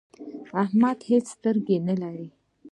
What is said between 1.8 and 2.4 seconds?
نه لري.